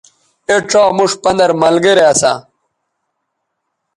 [0.49, 2.33] اے ڇا موش پندَر ملگرے اسا